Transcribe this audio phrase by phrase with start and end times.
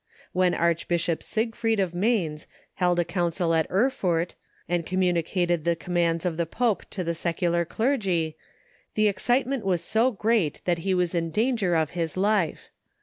[0.33, 4.33] When Archbishop Siegfried of Mainz held a council at Erfurt,
[4.67, 8.35] and communicated the commands of the Pope to the secular clergy,
[8.95, 12.71] the excitement was so great that he was in danger of his life.